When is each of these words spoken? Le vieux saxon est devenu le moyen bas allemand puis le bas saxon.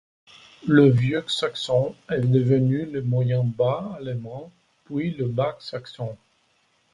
Le 0.67 0.89
vieux 0.89 1.23
saxon 1.27 1.93
est 2.09 2.21
devenu 2.21 2.87
le 2.87 3.03
moyen 3.03 3.43
bas 3.43 3.93
allemand 3.99 4.51
puis 4.85 5.11
le 5.11 5.27
bas 5.27 5.55
saxon. 5.59 6.17